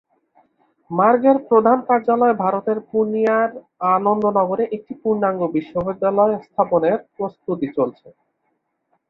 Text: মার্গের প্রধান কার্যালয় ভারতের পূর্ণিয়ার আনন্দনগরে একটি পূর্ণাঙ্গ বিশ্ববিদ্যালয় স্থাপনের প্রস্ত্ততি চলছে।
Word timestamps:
মার্গের 0.91 1.37
প্রধান 1.49 1.77
কার্যালয় 1.89 2.35
ভারতের 2.35 2.77
পূর্ণিয়ার 2.89 3.49
আনন্দনগরে 3.95 4.63
একটি 4.71 4.93
পূর্ণাঙ্গ 5.01 5.41
বিশ্ববিদ্যালয় 5.55 6.35
স্থাপনের 6.45 6.97
প্রস্ত্ততি 7.15 7.67
চলছে। 7.77 8.07